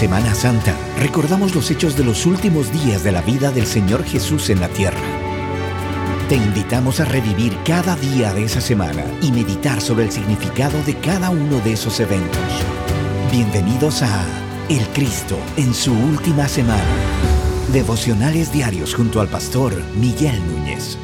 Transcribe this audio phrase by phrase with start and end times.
[0.00, 4.48] Semana Santa recordamos los hechos de los últimos días de la vida del Señor Jesús
[4.48, 4.96] en la tierra.
[6.26, 10.94] Te invitamos a revivir cada día de esa semana y meditar sobre el significado de
[10.94, 12.40] cada uno de esos eventos.
[13.30, 14.24] Bienvenidos a
[14.70, 16.82] El Cristo en su última semana.
[17.70, 20.96] Devocionales diarios junto al pastor Miguel Núñez.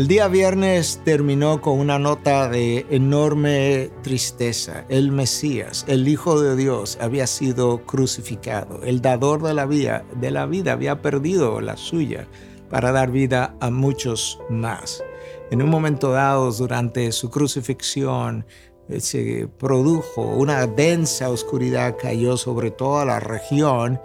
[0.00, 4.86] El día viernes terminó con una nota de enorme tristeza.
[4.88, 8.82] El Mesías, el Hijo de Dios, había sido crucificado.
[8.82, 12.26] El dador de la vida, de la vida había perdido la suya
[12.70, 15.04] para dar vida a muchos más.
[15.50, 18.46] En un momento dado, durante su crucifixión,
[18.88, 24.00] eh, se produjo una densa oscuridad, cayó sobre toda la región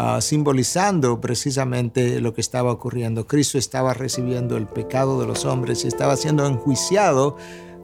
[0.00, 3.26] Ah, simbolizando precisamente lo que estaba ocurriendo.
[3.26, 7.36] Cristo estaba recibiendo el pecado de los hombres y estaba siendo enjuiciado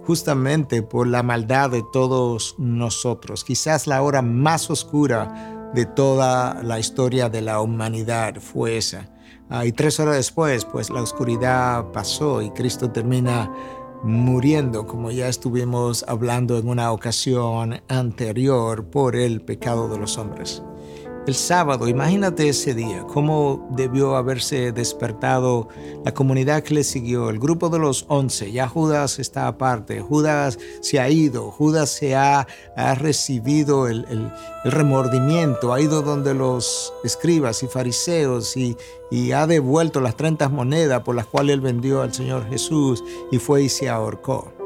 [0.05, 3.43] justamente por la maldad de todos nosotros.
[3.43, 9.11] Quizás la hora más oscura de toda la historia de la humanidad fue esa.
[9.51, 13.53] Ah, y tres horas después, pues la oscuridad pasó y Cristo termina
[14.05, 20.63] muriendo, como ya estuvimos hablando en una ocasión anterior, por el pecado de los hombres.
[21.27, 25.69] El sábado, imagínate ese día, cómo debió haberse despertado
[26.05, 30.59] la comunidad que le siguió, el grupo de los once, ya Judas está aparte, Judas
[30.83, 32.47] se ha ido, Judas se ha,
[32.97, 34.05] recibido el,
[34.65, 38.77] remordimiento, ha ido donde los escribas y fariseos y,
[39.33, 43.63] ha devuelto las 30 monedas por las cuales él vendió al Señor Jesús y fue
[43.63, 44.64] y se ahorcó.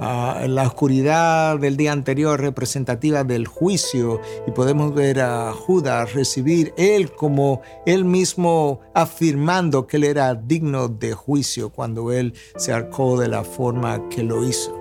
[0.00, 6.72] Ah, la oscuridad del día anterior representativa del juicio y podemos ver a Judas recibir
[6.76, 13.18] él como él mismo afirmando que él era digno de juicio cuando él se arcó
[13.18, 14.77] de la forma que lo hizo.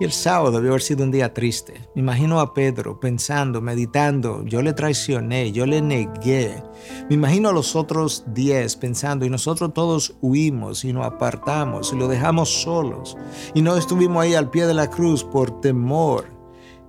[0.00, 1.74] Y el sábado debió haber sido un día triste.
[1.94, 6.62] Me imagino a Pedro pensando, meditando, yo le traicioné, yo le negué.
[7.08, 11.96] Me imagino a los otros diez pensando, y nosotros todos huimos y nos apartamos y
[11.96, 13.16] lo dejamos solos.
[13.54, 16.34] Y no estuvimos ahí al pie de la cruz por temor.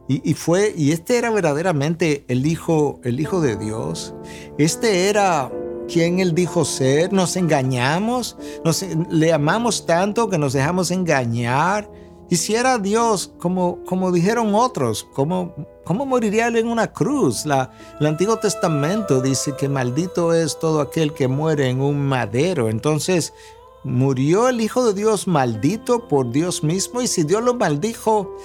[0.08, 4.14] Y, fue, y este era verdaderamente el Hijo, el Hijo de Dios.
[4.60, 5.52] Este era
[5.88, 7.12] quien Él dijo ser.
[7.12, 11.90] Nos engañamos, nos, le amamos tanto que nos dejamos engañar
[12.30, 15.54] y si era Dios, como, como dijeron otros, ¿cómo,
[15.84, 17.46] cómo moriría él en una cruz?
[17.46, 22.70] La, el Antiguo Testamento dice que maldito es todo aquel que muere en un madero.
[22.70, 23.34] Entonces,
[23.84, 28.36] murió el Hijo de Dios maldito por Dios mismo y si Dios lo maldijo,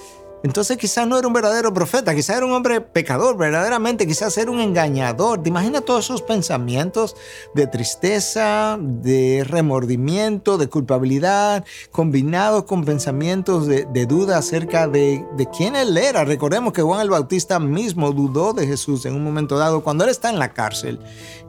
[0.43, 4.51] entonces quizás no era un verdadero profeta, quizás era un hombre pecador, verdaderamente, quizás era
[4.51, 5.43] un engañador.
[5.43, 7.15] ¿Te imaginas todos esos pensamientos
[7.55, 15.97] de tristeza, de remordimiento, de culpabilidad, combinados con pensamientos de, duda acerca de, quién él
[15.99, 16.25] era?
[16.25, 20.11] Recordemos que Juan el Bautista mismo dudó de Jesús en un momento dado, cuando él
[20.11, 20.99] está en la cárcel.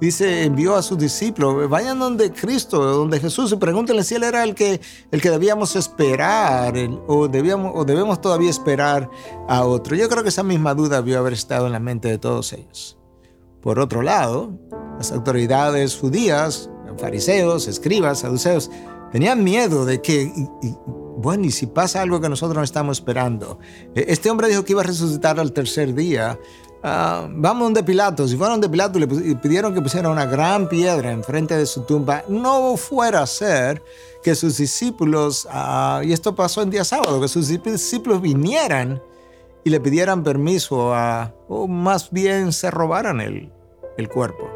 [0.02, 4.44] Dice, envió a sus discípulos, vayan donde Cristo, donde Jesús, y pregúntenle si él era
[4.44, 4.82] el que,
[5.12, 6.74] el que debíamos esperar,
[7.08, 9.96] o, debíamos, o debemos todavía esperar a otro.
[9.96, 12.98] Yo creo que esa misma duda debió haber estado en la mente de todos ellos.
[13.62, 14.52] Por otro lado,
[14.98, 18.72] las autoridades judías, fariseos, escribas, saduceos,
[19.12, 20.32] tenían miedo de que,
[21.18, 23.60] bueno, y si pasa algo que nosotros no estamos esperando.
[23.94, 26.40] E, este hombre dijo que iba a resucitar al tercer día.
[26.84, 28.28] Uh, vamos donde Pilato.
[28.28, 32.24] Si fueron de Pilato le pidieron que pusiera una gran piedra enfrente de su tumba.
[32.28, 33.84] No fuera a ser
[34.24, 39.02] que sus discípulos, uh, y esto pasó en día sábado, que sus discípulos vinieran
[39.64, 43.52] y le pidieran permiso a, o más bien se robaran el,
[43.98, 44.50] el cuerpo.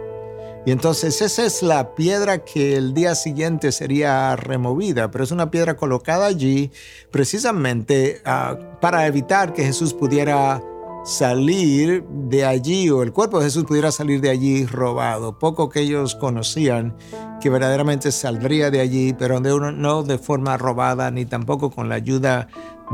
[0.66, 5.52] Y entonces esa es la piedra que el día siguiente sería removida, pero es una
[5.52, 6.72] piedra colocada allí
[7.12, 10.59] precisamente uh, para evitar que Jesús pudiera
[11.05, 15.38] salir de allí o el cuerpo de Jesús pudiera salir de allí robado.
[15.38, 16.97] Poco que ellos conocían
[17.39, 22.47] que verdaderamente saldría de allí, pero no de forma robada ni tampoco con la ayuda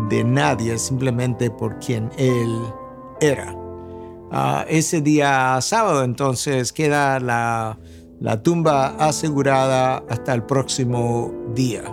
[0.09, 2.59] de nadie, simplemente por quien él
[3.22, 3.55] era.
[4.29, 7.78] Ah, ese día sábado entonces queda la,
[8.43, 11.84] tumba asegurada hasta el próximo día.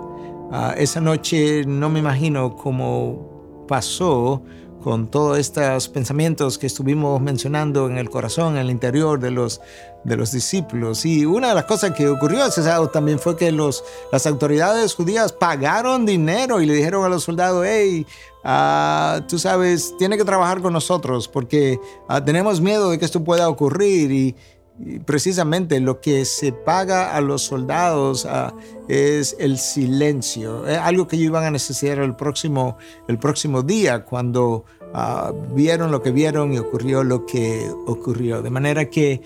[0.50, 4.42] Ah, esa noche no me imagino cómo pasó
[4.82, 9.60] con todos estos pensamientos que estuvimos mencionando en el corazón, en el interior de los,
[10.04, 11.04] de los discípulos.
[11.04, 14.94] Y una de las cosas que ocurrió ese sábado también fue que los, las autoridades
[14.94, 18.06] judías pagaron dinero y le dijeron a los soldados, hey,
[18.44, 23.24] ah, tú sabes, tiene que trabajar con nosotros porque ah, tenemos miedo de que esto
[23.24, 24.36] pueda ocurrir y,
[25.04, 28.54] precisamente lo que se paga a los soldados ah,
[28.88, 32.76] es el silencio, es algo que ellos iban a necesitar el próximo,
[33.08, 34.64] el próximo día cuando
[34.94, 38.42] ah, vieron lo que vieron y ocurrió lo que ocurrió.
[38.42, 39.22] De manera que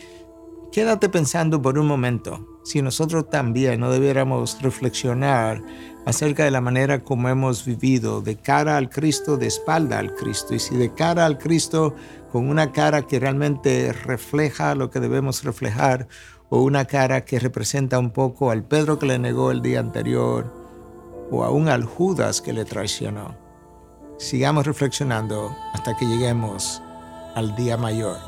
[0.72, 5.62] quédate pensando por un momento si nosotros también no debiéramos reflexionar
[6.04, 10.54] acerca de la manera como hemos vivido de cara al Cristo, de espalda al Cristo,
[10.54, 11.94] y si de cara al Cristo
[12.31, 16.08] con una cara que realmente refleja lo que debemos reflejar,
[16.49, 20.52] o una cara que representa un poco al Pedro que le negó el día anterior,
[21.31, 23.37] o aún al Judas que le traicionó.
[24.19, 26.82] Sigamos reflexionando hasta que lleguemos
[27.34, 28.19] al día mayor,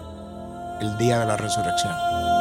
[0.80, 2.33] el día de la resurrección.